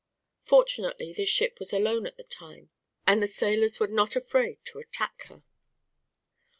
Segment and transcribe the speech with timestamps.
[0.41, 2.71] Fortunately this ship was alone at the time,
[3.05, 5.43] and the sailors were not afraid to attack her.